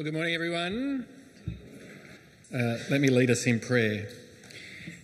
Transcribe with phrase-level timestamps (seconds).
[0.00, 1.06] Well, good morning, everyone.
[2.54, 4.08] Uh, let me lead us in prayer.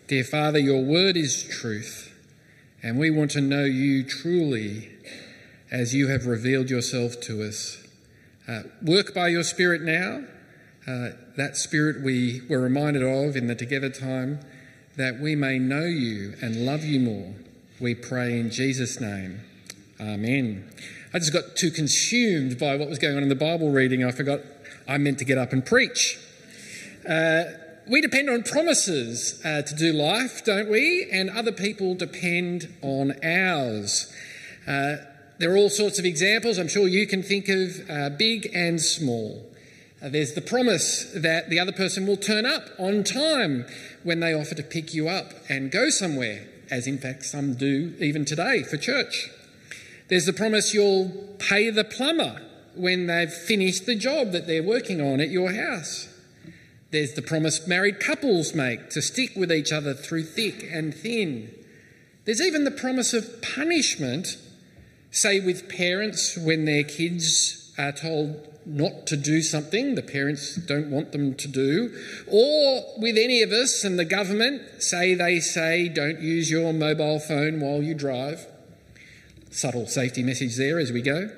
[0.09, 2.19] Dear Father, your word is truth,
[2.83, 4.89] and we want to know you truly
[5.71, 7.87] as you have revealed yourself to us.
[8.49, 10.25] Uh, work by your Spirit now.
[10.89, 14.41] Uh, that Spirit we were reminded of in the together time,
[14.97, 17.35] that we may know you and love you more.
[17.79, 19.43] We pray in Jesus' name.
[20.01, 20.71] Amen.
[21.13, 24.03] I just got too consumed by what was going on in the Bible reading.
[24.03, 24.41] I forgot
[24.89, 26.19] I meant to get up and preach.
[27.09, 27.45] Uh,
[27.89, 31.09] we depend on promises uh, to do life, don't we?
[31.13, 34.13] And other people depend on ours.
[34.67, 34.97] Uh,
[35.39, 38.81] there are all sorts of examples I'm sure you can think of, uh, big and
[38.81, 39.47] small.
[40.03, 43.67] Uh, there's the promise that the other person will turn up on time
[44.03, 47.95] when they offer to pick you up and go somewhere, as in fact some do
[47.99, 49.31] even today for church.
[50.09, 51.09] There's the promise you'll
[51.39, 52.41] pay the plumber
[52.77, 56.09] when they've finished the job that they're working on at your house.
[56.91, 61.53] There's the promise married couples make to stick with each other through thick and thin.
[62.25, 64.37] There's even the promise of punishment,
[65.11, 70.91] say with parents when their kids are told not to do something the parents don't
[70.91, 75.89] want them to do, or with any of us and the government, say they say
[75.89, 78.47] don't use your mobile phone while you drive.
[79.51, 81.31] Subtle safety message there as we go.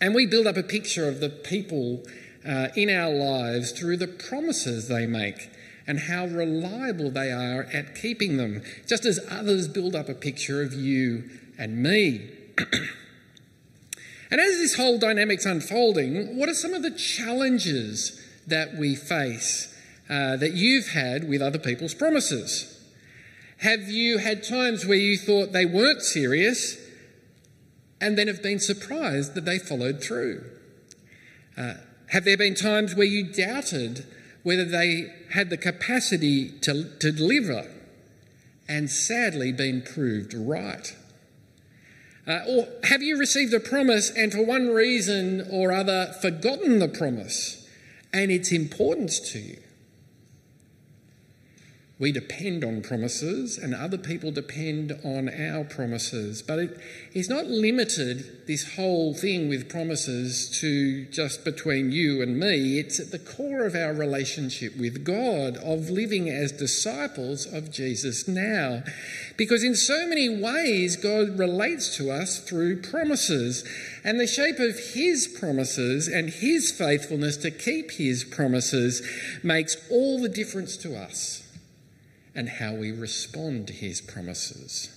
[0.00, 2.02] And we build up a picture of the people
[2.46, 5.50] uh, in our lives through the promises they make
[5.86, 10.62] and how reliable they are at keeping them, just as others build up a picture
[10.62, 12.30] of you and me.
[14.30, 19.76] and as this whole dynamic's unfolding, what are some of the challenges that we face
[20.08, 22.76] uh, that you've had with other people's promises?
[23.58, 26.78] Have you had times where you thought they weren't serious
[28.00, 30.44] and then have been surprised that they followed through?
[31.56, 31.74] Uh,
[32.08, 34.06] have there been times where you doubted
[34.42, 37.70] whether they had the capacity to, to deliver
[38.68, 40.96] and sadly been proved right?
[42.26, 46.88] Uh, or have you received a promise and for one reason or other forgotten the
[46.88, 47.68] promise
[48.12, 49.58] and its importance to you?
[52.00, 56.40] We depend on promises, and other people depend on our promises.
[56.40, 56.80] But it
[57.28, 62.78] not limited, this whole thing with promises, to just between you and me.
[62.78, 68.26] It's at the core of our relationship with God, of living as disciples of Jesus
[68.26, 68.82] now.
[69.36, 73.62] Because in so many ways, God relates to us through promises.
[74.02, 79.02] And the shape of His promises and His faithfulness to keep His promises
[79.42, 81.39] makes all the difference to us
[82.34, 84.96] and how we respond to his promises.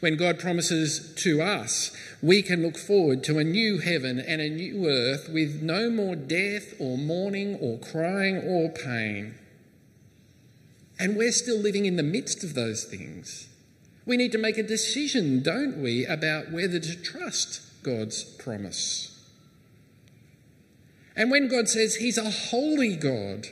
[0.00, 4.48] When God promises to us, we can look forward to a new heaven and a
[4.48, 9.34] new earth with no more death or mourning or crying or pain.
[10.98, 13.48] And we're still living in the midst of those things.
[14.04, 19.14] We need to make a decision, don't we, about whether to trust God's promise.
[21.14, 23.48] And when God says He's a holy God,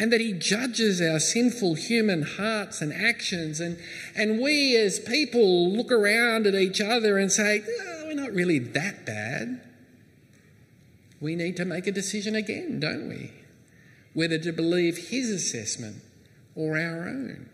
[0.00, 3.60] and that He judges our sinful human hearts and actions.
[3.60, 3.78] And,
[4.16, 8.58] and we as people look around at each other and say, oh, we're not really
[8.58, 9.60] that bad.
[11.20, 13.32] We need to make a decision again, don't we?
[14.14, 15.98] Whether to believe His assessment
[16.54, 17.50] or our own.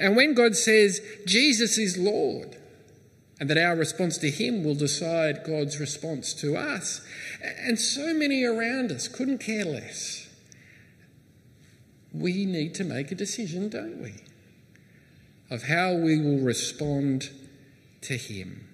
[0.00, 2.56] And when God says Jesus is Lord,
[3.38, 7.02] and that our response to Him will decide God's response to us,
[7.42, 10.23] and so many around us couldn't care less
[12.14, 14.14] we need to make a decision, don't we?
[15.50, 17.30] Of how we will respond
[18.02, 18.68] to Him.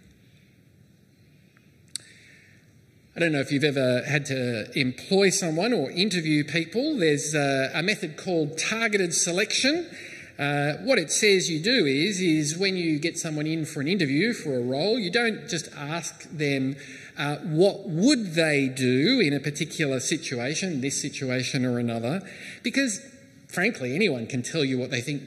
[3.16, 6.96] I don't know if you've ever had to employ someone or interview people.
[6.96, 9.90] There's a, a method called targeted selection.
[10.38, 13.88] Uh, what it says you do is, is when you get someone in for an
[13.88, 16.76] interview for a role, you don't just ask them
[17.18, 22.22] uh, what would they do in a particular situation, this situation or another,
[22.62, 23.04] because
[23.52, 25.22] frankly, anyone can tell you what they think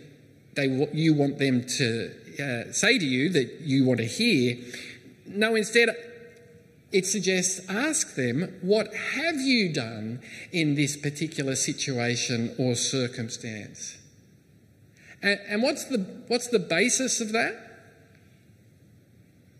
[0.55, 4.57] they you want them to uh, say to you that you want to hear.
[5.25, 5.89] No, instead,
[6.91, 10.21] it suggests ask them, What have you done
[10.51, 13.97] in this particular situation or circumstance?
[15.21, 17.55] And, and what's, the, what's the basis of that?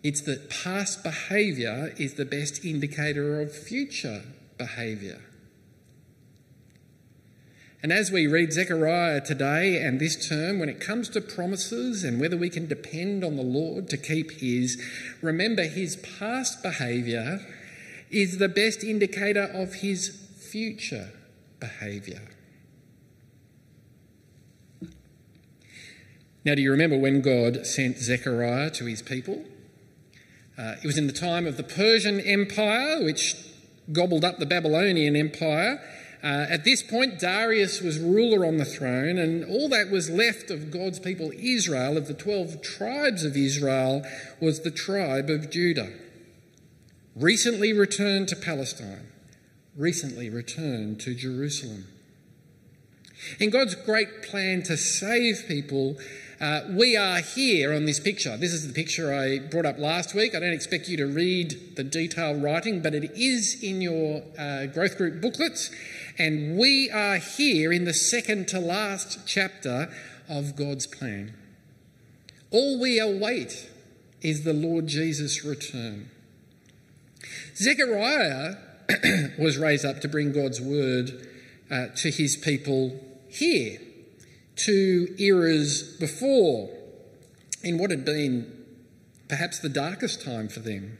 [0.04, 4.24] It's that past behaviour is the best indicator of future
[4.58, 5.22] behaviour.
[7.84, 12.20] And as we read Zechariah today and this term, when it comes to promises and
[12.20, 14.82] whether we can depend on the Lord to keep His,
[15.22, 17.42] remember His past behaviour
[18.14, 21.10] is the best indicator of his future
[21.60, 22.22] behaviour.
[26.46, 29.46] Now, do you remember when God sent Zechariah to his people?
[30.58, 33.36] Uh, it was in the time of the Persian Empire, which
[33.92, 35.82] gobbled up the Babylonian Empire.
[36.24, 40.50] Uh, at this point, Darius was ruler on the throne, and all that was left
[40.50, 44.06] of God's people, Israel, of the 12 tribes of Israel,
[44.40, 45.92] was the tribe of Judah.
[47.14, 49.08] Recently returned to Palestine,
[49.76, 51.88] recently returned to Jerusalem.
[53.40, 55.98] In God's great plan to save people,
[56.40, 58.36] uh, we are here on this picture.
[58.38, 60.36] This is the picture I brought up last week.
[60.36, 64.66] I don't expect you to read the detailed writing, but it is in your uh,
[64.66, 65.70] growth group booklets.
[66.18, 69.92] And we are here in the second to last chapter
[70.30, 71.34] of God's plan.
[72.52, 73.70] All we await
[74.22, 76.12] is the Lord Jesus' return.
[77.56, 78.56] Zechariah
[79.40, 81.28] was raised up to bring God's word
[81.72, 83.80] uh, to his people here
[84.56, 86.70] to eras before,
[87.64, 88.66] in what had been
[89.28, 91.00] perhaps the darkest time for them.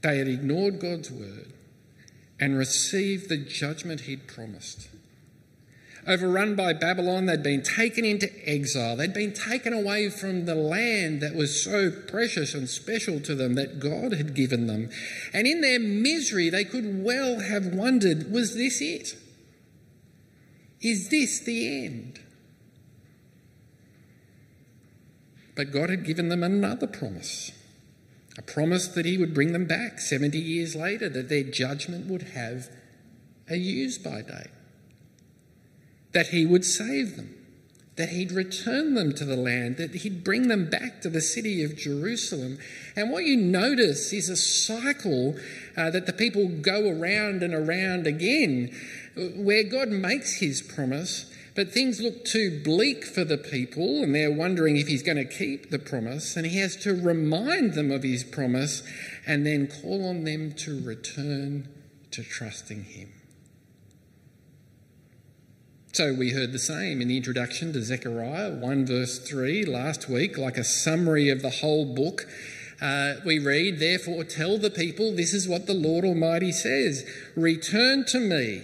[0.00, 1.53] They had ignored God's word
[2.40, 4.88] and receive the judgment he'd promised.
[6.06, 8.96] Overrun by Babylon, they'd been taken into exile.
[8.96, 13.54] They'd been taken away from the land that was so precious and special to them
[13.54, 14.90] that God had given them.
[15.32, 19.16] And in their misery, they could well have wondered was this it?
[20.82, 22.20] Is this the end?
[25.56, 27.52] But God had given them another promise
[28.36, 32.22] a promise that He would bring them back 70 years later, that their judgment would
[32.22, 32.68] have
[33.48, 34.50] a use by date,
[36.12, 37.34] that He would save them,
[37.96, 41.62] that He'd return them to the land, that He'd bring them back to the city
[41.62, 42.58] of Jerusalem.
[42.96, 45.36] And what you notice is a cycle
[45.76, 48.74] uh, that the people go around and around again,
[49.36, 54.32] where God makes His promise but things look too bleak for the people, and they're
[54.32, 56.36] wondering if he's going to keep the promise.
[56.36, 58.82] And he has to remind them of his promise
[59.26, 61.68] and then call on them to return
[62.10, 63.12] to trusting him.
[65.92, 70.36] So we heard the same in the introduction to Zechariah 1 verse 3 last week,
[70.36, 72.26] like a summary of the whole book.
[72.82, 78.04] Uh, we read, Therefore, tell the people, this is what the Lord Almighty says Return
[78.06, 78.62] to me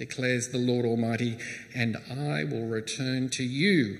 [0.00, 1.36] declares the Lord Almighty,
[1.74, 3.98] and I will return to you,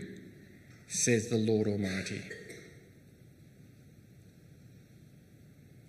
[0.89, 2.23] says the Lord Almighty.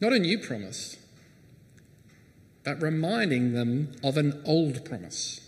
[0.02, 0.98] Not a new promise,
[2.66, 5.40] but reminding them of an old promise.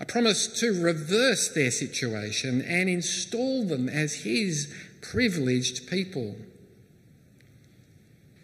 [0.00, 6.36] A promise to reverse their situation and install them as His privileged people.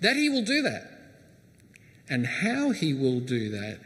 [0.00, 0.90] That He will do that.
[2.10, 3.78] And how He will do that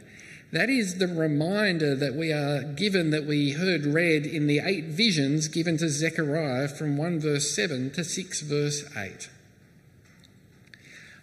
[0.51, 4.85] that is the reminder that we are given, that we heard read in the eight
[4.85, 9.29] visions given to Zechariah from 1 verse 7 to 6 verse 8.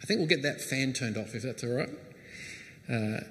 [0.02, 1.88] I think we'll get that fan turned off if that's all right.
[2.90, 3.24] Uh,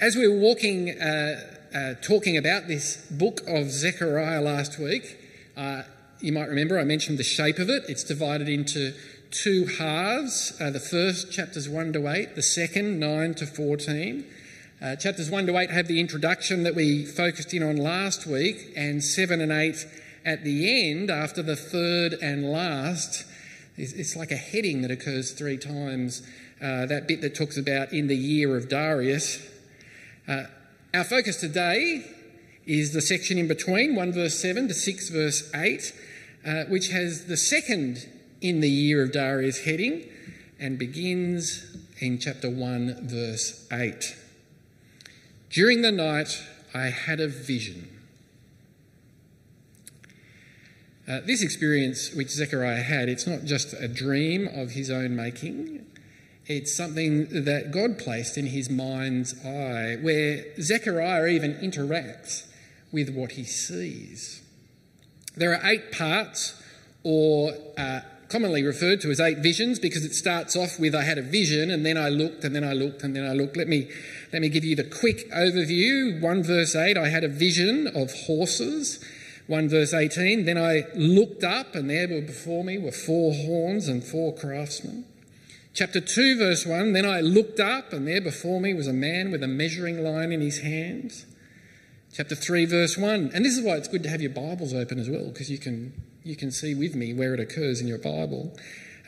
[0.00, 5.18] as we were walking, uh, uh, talking about this book of Zechariah last week,
[5.58, 5.82] uh,
[6.20, 7.84] you might remember I mentioned the shape of it.
[7.86, 8.94] It's divided into
[9.30, 14.24] two halves uh, the first, chapters 1 to 8, the second, 9 to 14.
[14.82, 18.72] Uh, chapters 1 to 8 have the introduction that we focused in on last week,
[18.74, 19.86] and 7 and 8
[20.24, 23.26] at the end, after the third and last,
[23.76, 26.22] it's like a heading that occurs three times.
[26.62, 29.46] Uh, that bit that talks about in the year of Darius.
[30.26, 30.44] Uh,
[30.94, 32.02] our focus today
[32.64, 35.92] is the section in between, 1 verse 7 to 6 verse 8,
[36.46, 38.08] uh, which has the second
[38.40, 40.08] in the year of Darius heading
[40.58, 44.16] and begins in chapter 1 verse 8.
[45.50, 47.88] During the night, I had a vision.
[51.08, 55.84] Uh, this experience which Zechariah had, it's not just a dream of his own making,
[56.46, 62.46] it's something that God placed in his mind's eye, where Zechariah even interacts
[62.92, 64.42] with what he sees.
[65.36, 66.62] There are eight parts,
[67.02, 71.18] or uh, commonly referred to as eight visions, because it starts off with I had
[71.18, 73.56] a vision, and then I looked, and then I looked, and then I looked.
[73.56, 73.90] Let me
[74.32, 76.20] let me give you the quick overview.
[76.20, 79.04] 1 verse 8, I had a vision of horses.
[79.48, 83.88] 1 verse 18, then I looked up, and there were before me were four horns
[83.88, 85.04] and four craftsmen.
[85.72, 89.30] Chapter 2, verse 1, then I looked up, and there before me was a man
[89.30, 91.26] with a measuring line in his hands.
[92.12, 94.98] Chapter 3, verse 1, and this is why it's good to have your Bibles open
[94.98, 95.92] as well, because you can,
[96.24, 98.56] you can see with me where it occurs in your Bible.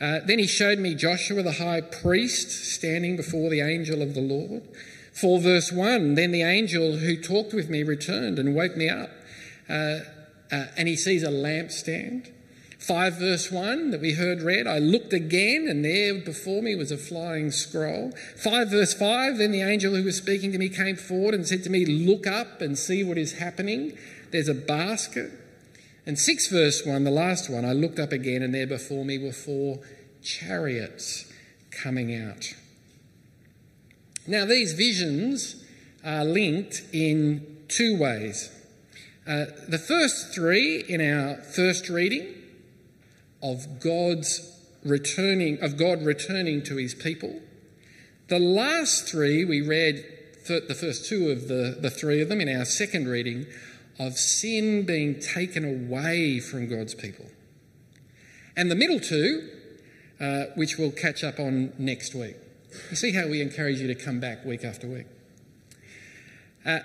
[0.01, 4.21] Uh, then he showed me Joshua the high priest standing before the angel of the
[4.21, 4.63] Lord.
[5.13, 9.11] 4 verse 1 Then the angel who talked with me returned and woke me up.
[9.69, 9.99] Uh,
[10.51, 12.29] uh, and he sees a lampstand.
[12.79, 16.91] 5 verse 1 that we heard read I looked again, and there before me was
[16.91, 18.11] a flying scroll.
[18.37, 21.63] 5 verse 5 Then the angel who was speaking to me came forward and said
[21.63, 23.97] to me, Look up and see what is happening.
[24.31, 25.31] There's a basket.
[26.05, 29.17] And 6 verse 1, the last one, I looked up again, and there before me
[29.17, 29.79] were four
[30.21, 31.31] chariots
[31.71, 32.53] coming out.
[34.27, 35.63] Now, these visions
[36.03, 38.51] are linked in two ways.
[39.25, 42.33] Uh, the first three in our first reading
[43.41, 47.41] of God's returning, of God returning to his people.
[48.27, 50.05] The last three we read,
[50.47, 53.45] the first two of the, the three of them in our second reading,
[53.99, 57.25] of sin being taken away from God's people.
[58.55, 59.49] And the middle two,
[60.19, 62.35] uh, which we'll catch up on next week.
[62.89, 65.05] You see how we encourage you to come back week after week.
[66.65, 66.79] Uh,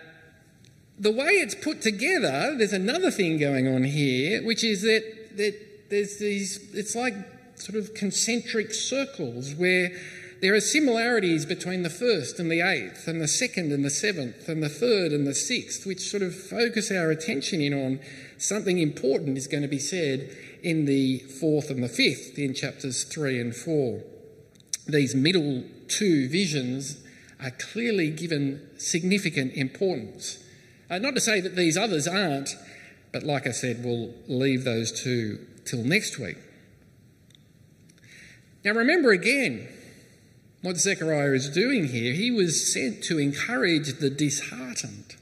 [0.98, 5.90] the way it's put together, there's another thing going on here, which is that, that
[5.90, 7.14] there's these, it's like
[7.54, 9.92] sort of concentric circles where
[10.40, 14.48] there are similarities between the first and the eighth, and the second and the seventh,
[14.48, 18.00] and the third and the sixth, which sort of focus our attention in on
[18.36, 20.30] something important is going to be said
[20.62, 24.02] in the fourth and the fifth in chapters three and four
[24.88, 27.02] these middle two visions
[27.40, 30.42] are clearly given significant importance.
[30.90, 32.56] Uh, not to say that these others aren't,
[33.12, 36.38] but like I said, we'll leave those two till next week.
[38.64, 39.68] Now, remember again
[40.62, 42.12] what Zechariah is doing here.
[42.12, 45.16] He was sent to encourage the disheartened,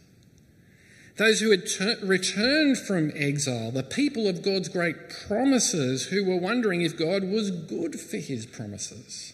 [1.16, 6.38] those who had ter- returned from exile, the people of God's great promises who were
[6.38, 9.32] wondering if God was good for his promises.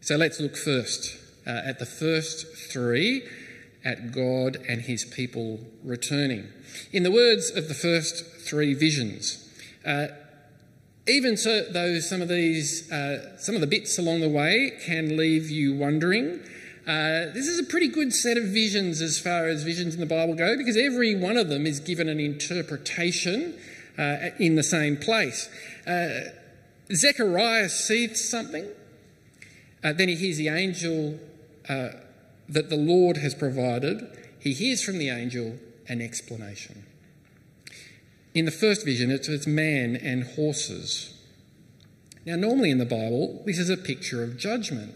[0.00, 3.26] So let's look first uh, at the first three
[3.84, 6.48] at God and his people returning.
[6.92, 9.48] In the words of the first three visions,
[9.84, 10.08] uh,
[11.06, 15.16] even so, though some of these, uh, some of the bits along the way can
[15.16, 16.40] leave you wondering,
[16.86, 20.06] uh, this is a pretty good set of visions as far as visions in the
[20.06, 23.58] Bible go, because every one of them is given an interpretation
[23.98, 25.48] uh, in the same place.
[25.86, 26.30] Uh,
[26.92, 28.66] Zechariah sees something
[29.84, 31.20] uh, then he hears the angel
[31.68, 31.90] uh,
[32.48, 34.08] that the Lord has provided.
[34.40, 36.86] He hears from the angel an explanation.
[38.34, 41.14] In the first vision, it's, it's man and horses.
[42.26, 44.94] Now, normally in the Bible, this is a picture of judgment.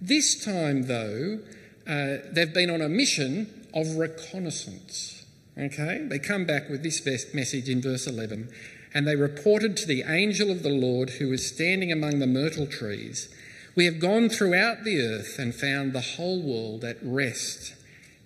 [0.00, 1.40] This time, though,
[1.86, 5.24] uh, they've been on a mission of reconnaissance.
[5.58, 6.06] Okay?
[6.08, 8.50] They come back with this message in verse 11
[8.92, 12.66] and they reported to the angel of the Lord who was standing among the myrtle
[12.66, 13.28] trees
[13.74, 17.74] we have gone throughout the earth and found the whole world at rest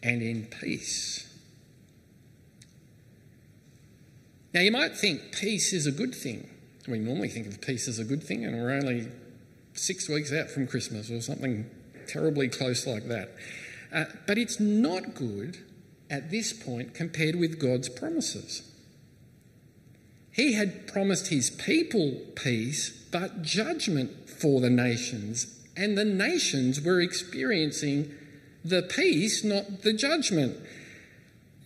[0.03, 1.33] and in peace.
[4.55, 6.49] Now, you might think peace is a good thing.
[6.87, 9.09] We normally think of peace as a good thing, and we're only
[9.73, 11.69] six weeks out from Christmas or something
[12.07, 13.31] terribly close like that.
[13.93, 15.59] Uh, but it's not good
[16.09, 18.63] at this point compared with God's promises.
[20.31, 27.01] He had promised his people peace, but judgment for the nations, and the nations were
[27.01, 28.15] experiencing
[28.65, 30.57] the peace, not the judgment.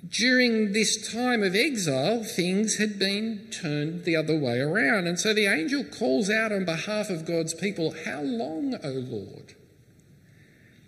[0.06, 5.06] During this time of exile, things had been turned the other way around.
[5.06, 9.54] And so the angel calls out on behalf of God's people, How long, O Lord?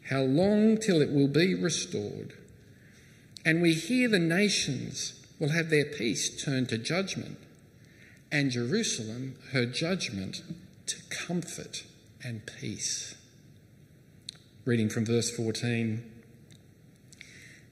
[0.09, 2.35] How long till it will be restored?
[3.45, 7.39] And we hear the nations will have their peace turned to judgment,
[8.31, 10.43] and Jerusalem her judgment
[10.87, 11.85] to comfort
[12.23, 13.15] and peace.
[14.65, 16.20] Reading from verse 14.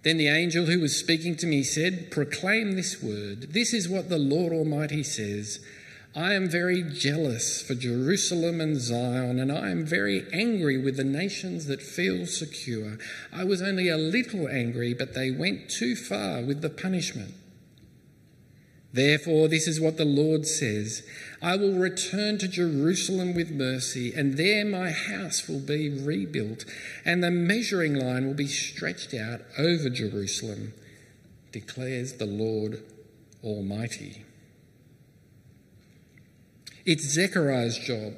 [0.02, 3.52] Then the angel who was speaking to me said, Proclaim this word.
[3.52, 5.58] This is what the Lord Almighty says.
[6.14, 11.04] I am very jealous for Jerusalem and Zion, and I am very angry with the
[11.04, 12.98] nations that feel secure.
[13.32, 17.34] I was only a little angry, but they went too far with the punishment.
[18.92, 21.02] Therefore, this is what the Lord says
[21.42, 26.64] I will return to Jerusalem with mercy, and there my house will be rebuilt,
[27.04, 30.72] and the measuring line will be stretched out over Jerusalem,
[31.52, 32.82] declares the Lord
[33.44, 34.24] Almighty.
[36.86, 38.14] It's Zechariah's job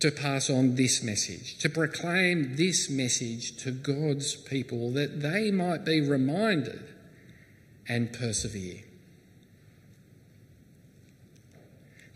[0.00, 5.84] to pass on this message, to proclaim this message to God's people that they might
[5.84, 6.82] be reminded
[7.88, 8.82] and persevere.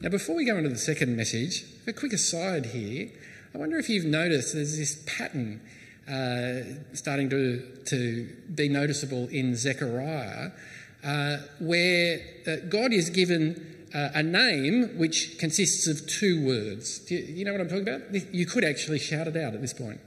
[0.01, 3.09] Now, before we go into the second message, a quick aside here.
[3.55, 5.63] I wonder if you've noticed there's this pattern
[6.07, 10.51] uh, starting to, to be noticeable in Zechariah
[11.03, 16.99] uh, where uh, God is given uh, a name which consists of two words.
[16.99, 18.35] Do you, you know what I'm talking about?
[18.35, 20.01] You could actually shout it out at this point.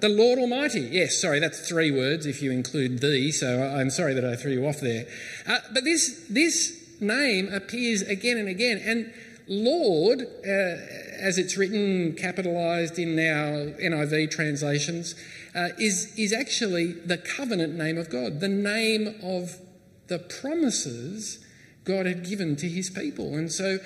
[0.00, 0.80] The Lord Almighty.
[0.80, 4.52] Yes, sorry, that's three words if you include the, so I'm sorry that I threw
[4.52, 5.06] you off there.
[5.46, 8.80] Uh, but this, this name appears again and again.
[8.84, 9.12] And
[9.48, 15.14] Lord, uh, as it's written, capitalised in our NIV translations,
[15.54, 19.58] uh, is, is actually the covenant name of God, the name of
[20.06, 21.44] the promises
[21.84, 23.34] God had given to his people.
[23.34, 23.78] And so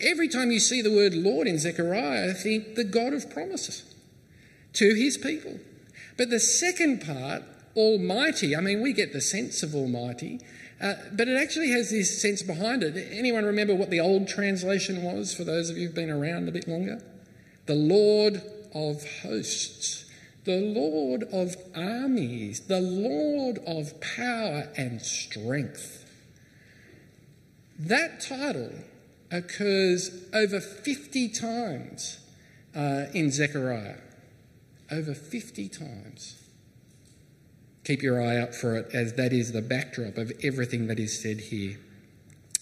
[0.00, 3.94] every time you see the word Lord in Zechariah, think the God of promises
[4.74, 5.58] to his people.
[6.16, 7.42] But the second part,
[7.76, 10.40] Almighty, I mean, we get the sense of Almighty,
[10.80, 12.96] uh, but it actually has this sense behind it.
[13.12, 16.52] Anyone remember what the old translation was for those of you who've been around a
[16.52, 17.02] bit longer?
[17.66, 18.42] The Lord
[18.74, 20.06] of hosts,
[20.44, 26.10] the Lord of armies, the Lord of power and strength.
[27.78, 28.72] That title
[29.30, 32.20] occurs over 50 times
[32.74, 33.98] uh, in Zechariah.
[34.90, 36.39] Over 50 times.
[37.84, 41.20] Keep your eye out for it, as that is the backdrop of everything that is
[41.20, 41.78] said here.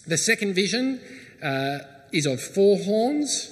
[0.07, 1.01] The second vision
[1.43, 1.79] uh,
[2.11, 3.51] is of four horns,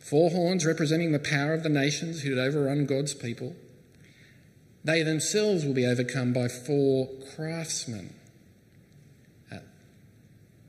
[0.00, 3.56] four horns representing the power of the nations who had overrun God's people.
[4.84, 8.14] They themselves will be overcome by four craftsmen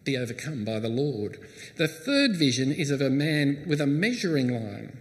[0.09, 1.37] be overcome by the Lord.
[1.77, 4.97] The third vision is of a man with a measuring line.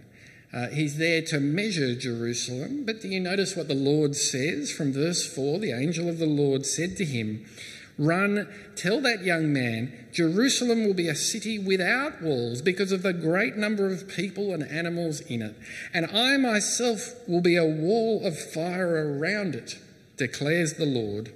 [0.51, 4.91] Uh, he's there to measure Jerusalem, but do you notice what the Lord says from
[4.91, 5.59] verse 4?
[5.59, 7.45] The angel of the Lord said to him,
[7.99, 13.11] Run, tell that young man, Jerusalem will be a city without walls because of the
[13.11, 15.55] great number of people and animals in it.
[15.93, 19.77] And I myself will be a wall of fire around it,
[20.15, 21.33] declares the Lord,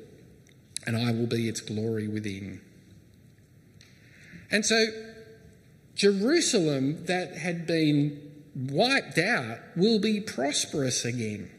[0.87, 2.61] and I will be its glory within.
[4.49, 4.85] And so,
[5.95, 11.49] Jerusalem that had been wiped out will be prosperous again,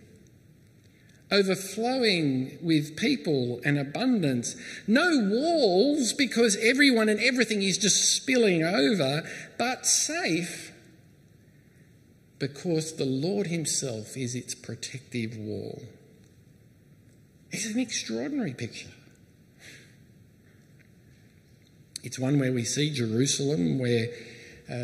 [1.30, 4.56] overflowing with people and abundance.
[4.86, 9.28] No walls because everyone and everything is just spilling over,
[9.58, 10.72] but safe
[12.38, 15.82] because the Lord Himself is its protective wall.
[17.50, 18.90] It's an extraordinary picture.
[22.02, 24.08] It's one where we see Jerusalem, where
[24.68, 24.74] uh,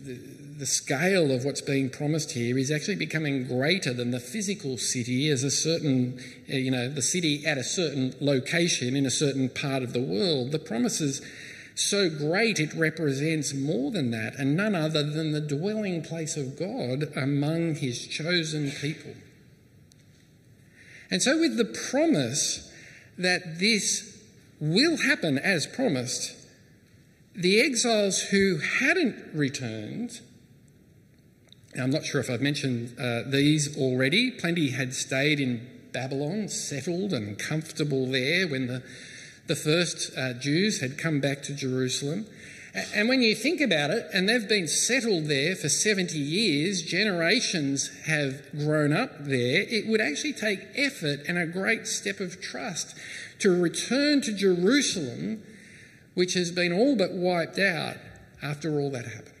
[0.00, 0.20] the,
[0.58, 5.28] the scale of what's being promised here is actually becoming greater than the physical city
[5.28, 6.20] as a certain,
[6.52, 10.02] uh, you know, the city at a certain location in a certain part of the
[10.02, 10.50] world.
[10.50, 11.22] The promise is
[11.76, 16.58] so great it represents more than that, and none other than the dwelling place of
[16.58, 19.14] God among his chosen people.
[21.08, 22.72] And so, with the promise
[23.16, 24.20] that this
[24.58, 26.34] will happen as promised,
[27.32, 30.20] the exiles who hadn't returned,
[31.78, 37.12] I'm not sure if I've mentioned uh, these already, plenty had stayed in Babylon, settled
[37.12, 38.82] and comfortable there when the,
[39.46, 42.26] the first uh, Jews had come back to Jerusalem.
[42.94, 47.90] And when you think about it, and they've been settled there for 70 years, generations
[48.04, 52.96] have grown up there, it would actually take effort and a great step of trust
[53.40, 55.42] to return to Jerusalem,
[56.14, 57.96] which has been all but wiped out
[58.42, 59.37] after all that happened.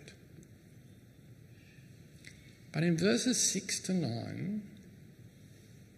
[2.78, 4.62] But in verses 6 to 9,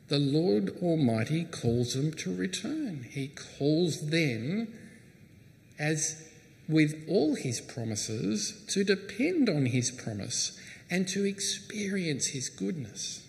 [0.08, 3.04] the Lord Almighty calls them to return.
[3.10, 4.66] He calls them,
[5.78, 6.26] as
[6.66, 10.58] with all his promises, to depend on his promise
[10.90, 13.26] and to experience his goodness.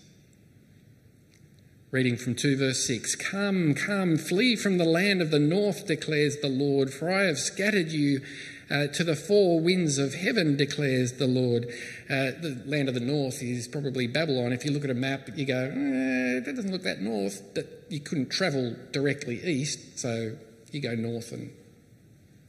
[1.90, 6.38] Reading from 2 verse 6 Come, come, flee from the land of the north, declares
[6.38, 8.22] the Lord, for I have scattered you
[8.70, 11.64] uh, to the four winds of heaven, declares the Lord.
[12.08, 14.52] Uh, the land of the north is probably Babylon.
[14.52, 17.84] If you look at a map, you go, eh, that doesn't look that north, but
[17.88, 20.36] you couldn't travel directly east, so
[20.70, 21.52] you go north and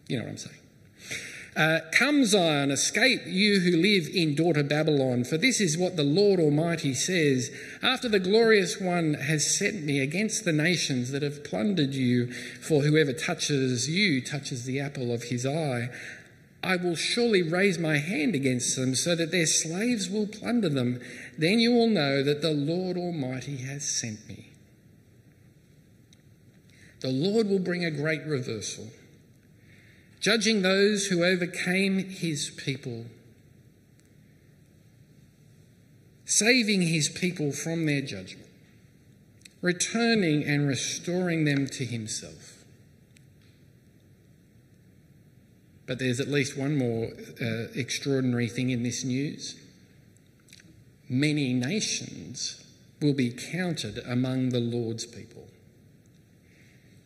[0.08, 0.58] you know what I'm saying.
[1.56, 6.04] Uh, Come, Zion, escape, you who live in daughter Babylon, for this is what the
[6.04, 7.52] Lord Almighty says
[7.84, 12.82] After the glorious one has sent me against the nations that have plundered you, for
[12.82, 15.89] whoever touches you touches the apple of his eye.
[16.63, 21.02] I will surely raise my hand against them so that their slaves will plunder them.
[21.38, 24.50] Then you will know that the Lord Almighty has sent me.
[27.02, 28.88] The Lord will bring a great reversal
[30.24, 33.08] judging those who overcame his people,
[36.24, 38.48] saving his people from their judgment,
[39.62, 42.64] returning and restoring them to himself.
[45.86, 47.10] But there's at least one more
[47.42, 49.60] uh, extraordinary thing in this news.
[51.10, 52.64] Many nations
[53.02, 55.50] will be counted among the Lord's people.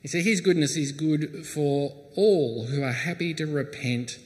[0.07, 4.19] You see, His goodness is good for all who are happy to repent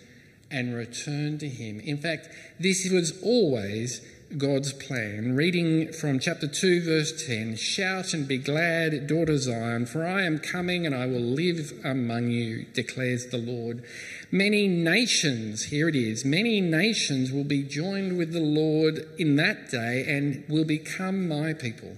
[0.51, 1.79] and return to Him.
[1.79, 3.99] In fact, this was always
[4.37, 5.35] God's plan.
[5.35, 10.37] Reading from chapter 2, verse 10 Shout and be glad, daughter Zion, for I am
[10.37, 13.83] coming and I will live among you, declares the Lord.
[14.29, 19.71] Many nations, here it is, many nations will be joined with the Lord in that
[19.71, 21.97] day and will become my people.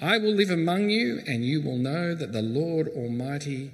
[0.00, 3.72] I will live among you, and you will know that the Lord Almighty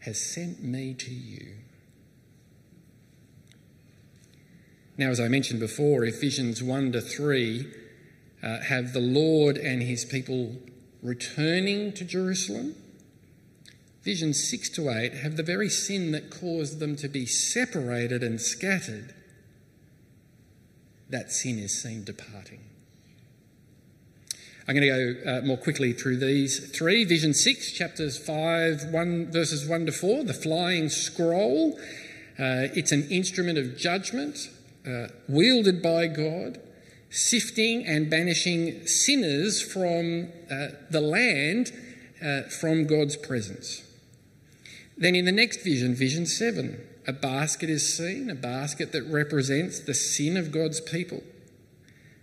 [0.00, 1.54] has sent me to you.
[4.98, 7.66] Now, as I mentioned before, visions 1 to 3
[8.42, 10.56] uh, have the Lord and his people
[11.02, 12.74] returning to Jerusalem.
[14.02, 18.40] Visions 6 to 8 have the very sin that caused them to be separated and
[18.40, 19.14] scattered.
[21.08, 22.69] That sin is seen departing.
[24.70, 27.02] I'm going to go uh, more quickly through these three.
[27.04, 31.76] Vision 6, chapters 5, 1, verses 1 to 4, the flying scroll.
[32.38, 34.48] Uh, it's an instrument of judgment
[34.86, 36.60] uh, wielded by God,
[37.10, 41.72] sifting and banishing sinners from uh, the land
[42.24, 43.82] uh, from God's presence.
[44.96, 49.80] Then in the next vision, vision 7, a basket is seen, a basket that represents
[49.80, 51.24] the sin of God's people.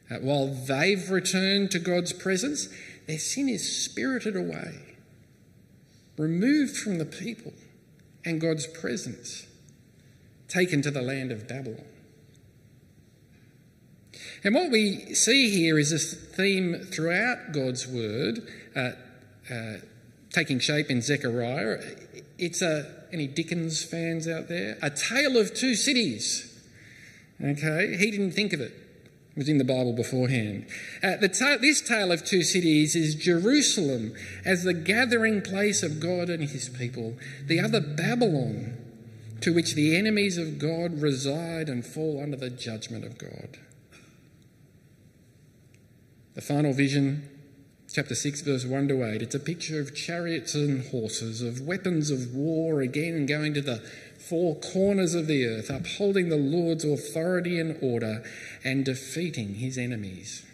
[0.09, 2.69] Uh, while they've returned to God's presence,
[3.07, 4.95] their sin is spirited away,
[6.17, 7.53] removed from the people
[8.25, 9.47] and God's presence,
[10.47, 11.83] taken to the land of Babylon.
[14.43, 18.91] And what we see here is this theme throughout God's word, uh,
[19.51, 19.77] uh,
[20.31, 21.81] taking shape in Zechariah.
[22.37, 24.77] It's a any Dickens fans out there?
[24.81, 26.53] A tale of two cities.
[27.41, 28.73] Okay, he didn't think of it.
[29.37, 30.65] Was in the Bible beforehand.
[31.03, 36.27] Uh, ta- this tale of two cities is Jerusalem as the gathering place of God
[36.29, 37.13] and his people,
[37.45, 38.75] the other Babylon
[39.41, 43.59] to which the enemies of God reside and fall under the judgment of God.
[46.33, 47.29] The final vision,
[47.97, 52.11] chapter 6, verse 1 to 8, it's a picture of chariots and horses, of weapons
[52.11, 53.77] of war, again going to the
[54.19, 58.23] four corners of the earth, upholding the Lord's authority and order
[58.63, 60.45] and defeating his enemies.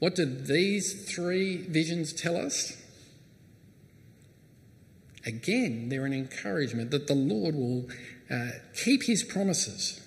[0.00, 2.76] What do these three visions tell us?
[5.24, 7.88] Again, they're an encouragement that the Lord will
[8.28, 10.00] uh, keep his promises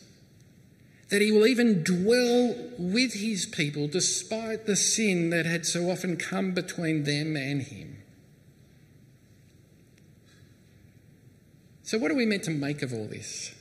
[1.11, 6.15] that he will even dwell with his people despite the sin that had so often
[6.15, 8.01] come between them and him.
[11.83, 13.53] So, what are we meant to make of all this?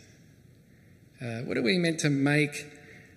[1.20, 2.66] Uh, what are we meant to make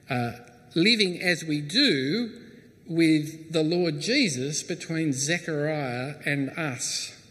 [0.09, 0.31] uh,
[0.73, 2.31] living as we do
[2.87, 7.22] with the Lord Jesus between Zechariah and us?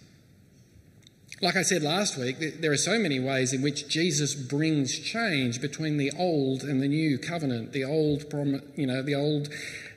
[1.43, 5.61] Like I said last week, there are so many ways in which Jesus brings change
[5.61, 8.33] between the old and the new covenant, the old,
[8.77, 9.49] you know, the old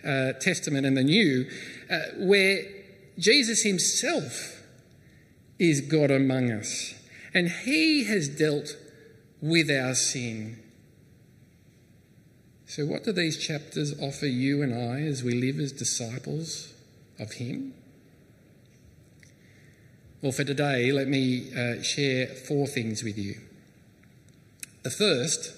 [0.03, 1.47] uh, testament and the new,
[1.88, 2.63] uh, where
[3.19, 4.63] Jesus himself
[5.60, 6.95] is God among us,
[7.31, 8.75] and he has dealt
[9.39, 10.58] with our sin.
[12.65, 16.73] So, what do these chapters offer you and I as we live as disciples
[17.19, 17.75] of him?
[20.25, 23.41] Well, for today, let me uh, share four things with you.
[24.81, 25.53] The first,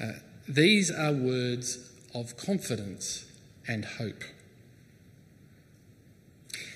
[0.00, 0.12] uh,
[0.46, 3.24] these are words of confidence
[3.66, 4.22] and hope.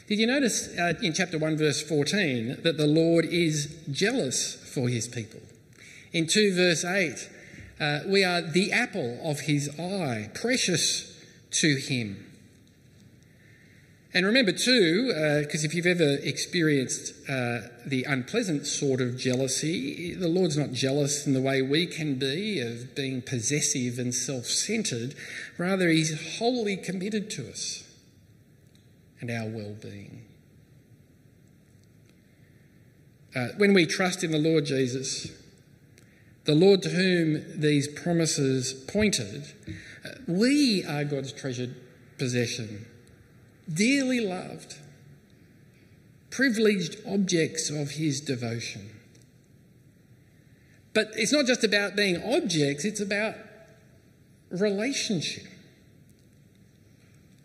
[0.08, 4.88] Did you notice uh, in chapter 1, verse 14, that the Lord is jealous for
[4.88, 5.42] his people?
[6.12, 7.28] In 2, verse 8,
[7.78, 11.16] uh, we are the apple of his eye, precious
[11.52, 12.27] to him.
[14.14, 15.08] And remember, too,
[15.42, 20.72] because uh, if you've ever experienced uh, the unpleasant sort of jealousy, the Lord's not
[20.72, 25.14] jealous in the way we can be of being possessive and self centered.
[25.58, 27.84] Rather, He's wholly committed to us
[29.20, 30.22] and our well being.
[33.36, 35.30] Uh, when we trust in the Lord Jesus,
[36.44, 39.52] the Lord to whom these promises pointed,
[40.02, 41.74] uh, we are God's treasured
[42.16, 42.86] possession
[43.72, 44.76] dearly loved.
[46.30, 48.90] privileged objects of his devotion.
[50.94, 53.34] But it's not just about being objects, it's about
[54.50, 55.46] relationship.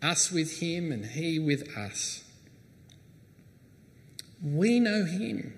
[0.02, 2.22] Us with him and he with us.
[4.42, 5.54] We know him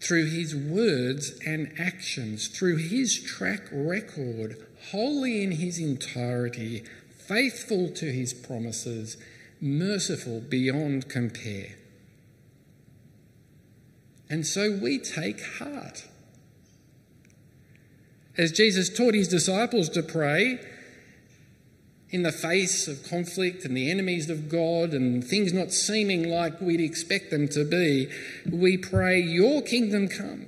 [0.00, 8.10] through his words and actions, through his track record, holy in his entirety, faithful to
[8.10, 9.18] his promises,
[9.60, 11.76] merciful beyond compare.
[14.28, 16.06] And so we take heart.
[18.38, 20.60] As Jesus taught his disciples to pray,
[22.10, 26.60] in the face of conflict and the enemies of God and things not seeming like
[26.60, 28.08] we'd expect them to be,
[28.50, 30.46] we pray, Your kingdom come.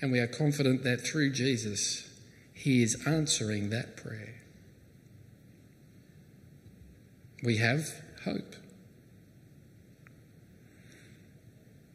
[0.00, 2.08] And we are confident that through Jesus,
[2.54, 4.37] He is answering that prayer.
[7.42, 7.90] We have
[8.24, 8.56] hope.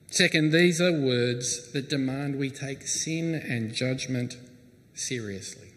[0.09, 4.37] Second, these are words that demand we take sin and judgment
[4.93, 5.69] seriously.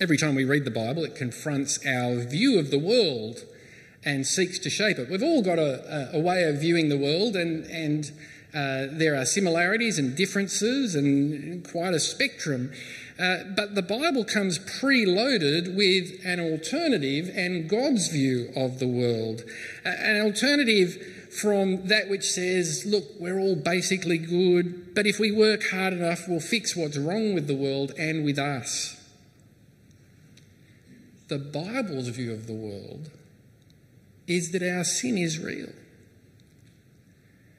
[0.00, 3.44] Every time we read the Bible, it confronts our view of the world
[4.04, 5.08] and seeks to shape it.
[5.08, 8.10] We've all got a, a way of viewing the world, and, and
[8.52, 12.72] uh, there are similarities and differences and quite a spectrum.
[13.18, 19.42] Uh, but the Bible comes preloaded with an alternative and God's view of the world.
[19.84, 25.32] Uh, an alternative from that which says, look, we're all basically good, but if we
[25.32, 28.96] work hard enough, we'll fix what's wrong with the world and with us
[31.28, 33.10] the Bible's view of the world
[34.26, 35.72] is that our sin is real.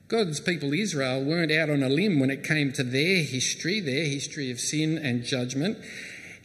[0.08, 4.06] God's people, Israel, weren't out on a limb when it came to their history, their
[4.06, 5.78] history of sin and judgment.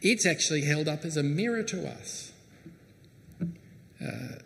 [0.00, 2.32] It's actually held up as a mirror to us,
[4.04, 4.38] uh,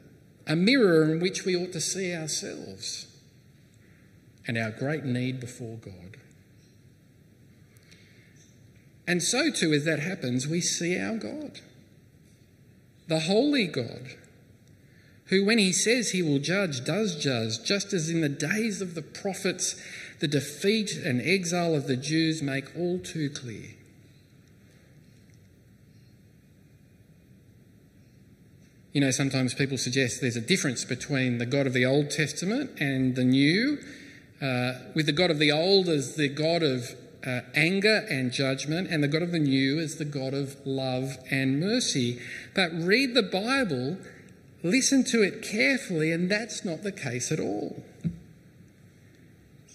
[0.46, 3.06] a mirror in which we ought to see ourselves
[4.46, 6.18] and our great need before God.
[9.08, 11.60] And so, too, as that happens, we see our God
[13.08, 14.16] the holy God,
[15.26, 18.94] who, when he says he will judge, does judge, just as in the days of
[18.94, 19.74] the prophets,
[20.20, 23.70] the defeat and exile of the Jews make all too clear.
[28.92, 32.70] You know, sometimes people suggest there's a difference between the God of the Old Testament
[32.80, 33.78] and the New,
[34.40, 36.94] uh, with the God of the Old as the God of
[37.26, 41.18] uh, anger and judgment, and the God of the new as the God of love
[41.30, 42.22] and mercy.
[42.54, 43.98] But read the Bible,
[44.70, 47.82] listen to it carefully, and that's not the case at all.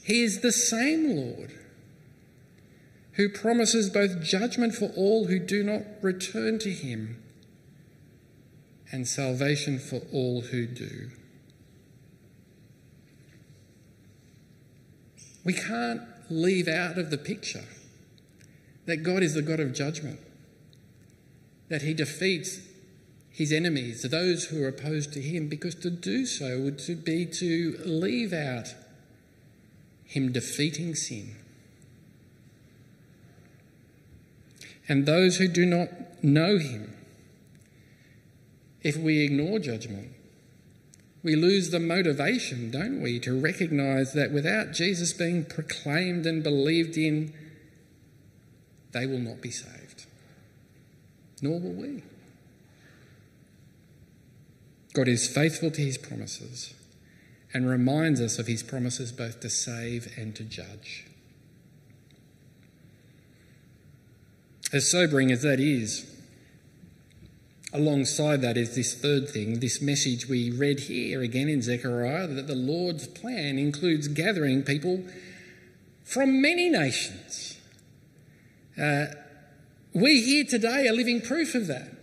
[0.03, 1.53] He is the same Lord
[3.13, 7.21] who promises both judgment for all who do not return to him
[8.91, 11.11] and salvation for all who do.
[15.43, 17.65] We can't leave out of the picture
[18.85, 20.19] that God is the God of judgment,
[21.69, 22.59] that He defeats
[23.31, 27.79] His enemies, those who are opposed to Him, because to do so would be to
[27.85, 28.75] leave out
[30.03, 31.35] Him defeating sin.
[34.87, 35.89] And those who do not
[36.21, 36.93] know Him,
[38.81, 40.09] if we ignore judgment,
[41.23, 46.97] we lose the motivation, don't we, to recognize that without Jesus being proclaimed and believed
[46.97, 47.31] in,
[48.91, 50.05] they will not be saved.
[51.41, 52.03] Nor will we.
[54.93, 56.73] God is faithful to his promises
[57.53, 61.05] and reminds us of his promises both to save and to judge.
[64.73, 66.11] As sobering as that is,
[67.73, 72.47] Alongside that is this third thing, this message we read here again in Zechariah that
[72.47, 75.05] the Lord's plan includes gathering people
[76.03, 77.57] from many nations.
[78.77, 79.05] Uh,
[79.93, 81.93] we here today are living proof of that.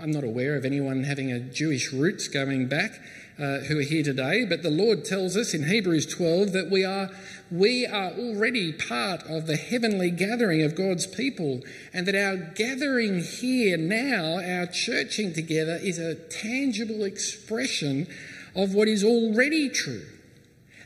[0.00, 3.00] I'm not aware of anyone having a Jewish roots going back
[3.38, 6.84] uh, who are here today, but the Lord tells us in Hebrews 12 that we
[6.84, 7.10] are,
[7.50, 11.60] we are already part of the heavenly gathering of God's people,
[11.92, 18.06] and that our gathering here now, our churching together, is a tangible expression
[18.54, 20.06] of what is already true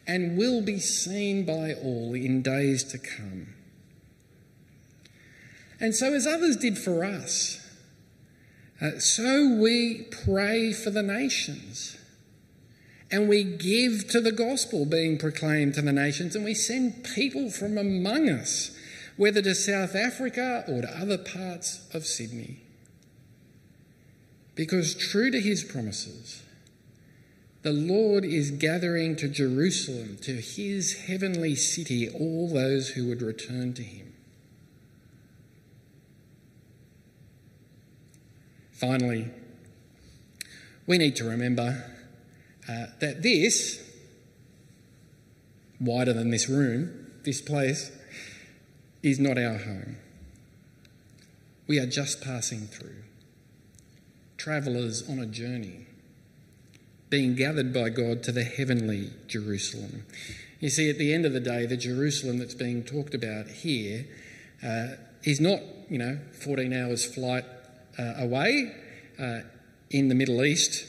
[0.07, 3.55] and will be seen by all in days to come.
[5.79, 7.60] And so, as others did for us,
[8.81, 11.99] uh, so we pray for the nations
[13.11, 17.51] and we give to the gospel being proclaimed to the nations, and we send people
[17.51, 18.77] from among us,
[19.17, 22.59] whether to South Africa or to other parts of Sydney.
[24.55, 26.43] Because true to his promises,
[27.63, 33.75] The Lord is gathering to Jerusalem, to his heavenly city, all those who would return
[33.75, 34.10] to him.
[38.81, 39.29] Finally,
[40.87, 41.85] we need to remember
[42.67, 43.79] uh, that this,
[45.79, 47.93] wider than this room, this place,
[49.03, 49.97] is not our home.
[51.67, 53.03] We are just passing through,
[54.39, 55.87] travellers on a journey,
[57.11, 60.07] being gathered by God to the heavenly Jerusalem.
[60.59, 64.07] You see, at the end of the day, the Jerusalem that's being talked about here
[64.65, 67.45] uh, is not, you know, 14 hours flight
[67.99, 68.75] away
[69.19, 69.41] uh,
[69.91, 70.87] in the Middle East.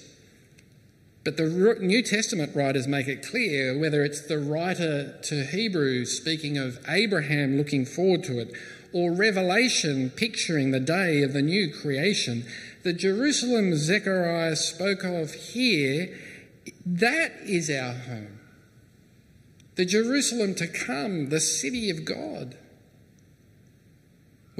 [1.24, 6.58] But the New Testament writers make it clear, whether it's the writer to Hebrews speaking
[6.58, 8.54] of Abraham looking forward to it,
[8.92, 12.46] or Revelation picturing the day of the new creation,
[12.84, 16.18] the Jerusalem Zechariah spoke of here,
[16.86, 18.40] that is our home.
[19.76, 22.58] The Jerusalem to come, the city of God,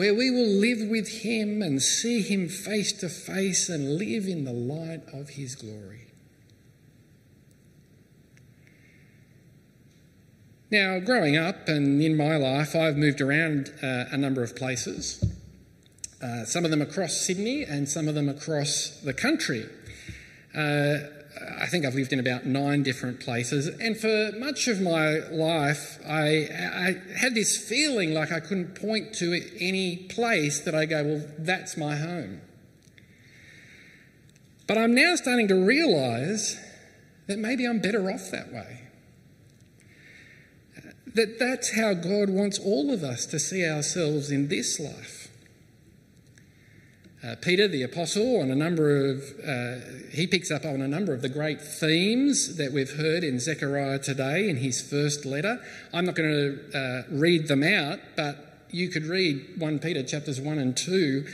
[0.02, 4.46] where we will live with Him and see Him face to face and live in
[4.46, 6.08] the light of His glory.
[10.72, 15.24] Now, growing up and in my life, I've moved around uh, a number of places,
[16.20, 19.70] uh, some of them across Sydney and some of them across the country.
[20.56, 20.98] Uh,
[21.60, 26.00] I think I've lived in about nine different places, and for much of my life,
[26.06, 31.04] I, I had this feeling like I couldn't point to any place that I go,
[31.04, 32.42] well, that's my home.
[34.68, 36.58] But I'm now starting to realise
[37.28, 38.82] that maybe I'm better off that way
[41.14, 45.21] that that's how God wants all of us to see ourselves in this life.
[47.24, 49.76] Uh, Peter, the apostle, on a number of, uh,
[50.10, 54.00] he picks up on a number of the great themes that we've heard in Zechariah
[54.00, 55.62] today in his first letter.
[55.94, 60.42] I'm not going to uh, read them out, but you could read 1 Peter chapters
[60.42, 61.26] 1 and 2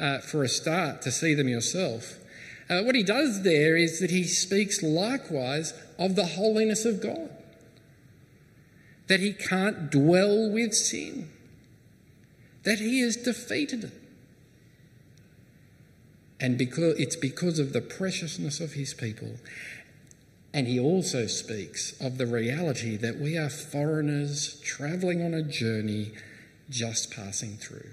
[0.00, 2.18] uh, for a start to see them yourself.
[2.68, 7.30] What he does there is that he speaks likewise of the holiness of God
[9.06, 11.30] that he can't dwell with sin,
[12.64, 14.05] that he has defeated it.
[16.40, 19.36] And because it's because of the preciousness of his people.
[20.52, 26.12] And he also speaks of the reality that we are foreigners travelling on a journey
[26.70, 27.90] just passing through.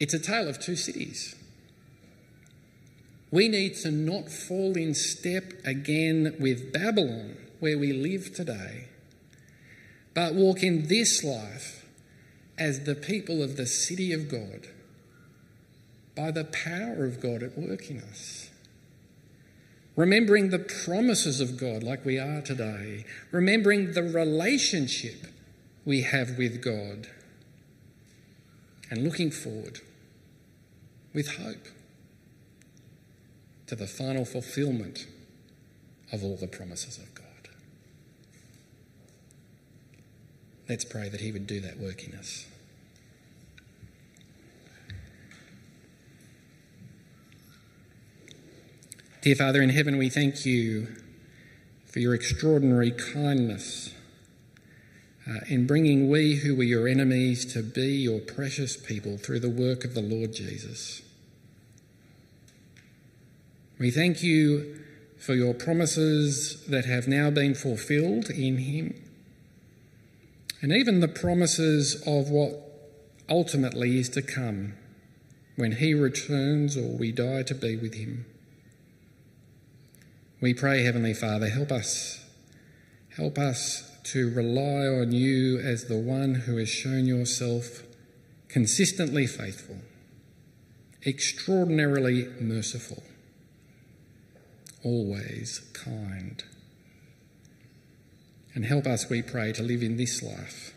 [0.00, 1.36] It's a tale of two cities.
[3.30, 8.88] We need to not fall in step again with Babylon, where we live today,
[10.12, 11.81] but walk in this life
[12.62, 14.68] as the people of the city of God
[16.14, 18.50] by the power of God at work in us.
[19.96, 25.26] Remembering the promises of God like we are today, remembering the relationship
[25.84, 27.08] we have with God,
[28.90, 29.80] and looking forward
[31.12, 31.66] with hope
[33.66, 35.08] to the final fulfillment
[36.12, 37.26] of all the promises of God.
[40.68, 42.46] Let's pray that He would do that work in us.
[49.22, 50.88] Dear Father in heaven, we thank you
[51.86, 53.94] for your extraordinary kindness
[55.30, 59.48] uh, in bringing we who were your enemies to be your precious people through the
[59.48, 61.02] work of the Lord Jesus.
[63.78, 64.80] We thank you
[65.18, 69.00] for your promises that have now been fulfilled in him,
[70.60, 72.60] and even the promises of what
[73.28, 74.72] ultimately is to come
[75.54, 78.26] when he returns or we die to be with him.
[80.42, 82.18] We pray, Heavenly Father, help us.
[83.16, 87.84] Help us to rely on you as the one who has shown yourself
[88.48, 89.76] consistently faithful,
[91.06, 93.04] extraordinarily merciful
[94.82, 96.42] always kind.
[98.52, 100.74] And help us, we pray, to live in this life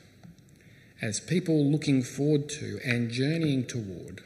[1.02, 4.22] as people looking forward to and journeying toward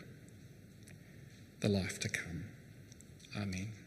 [1.61, 2.43] the life to come.
[3.37, 3.78] Amen.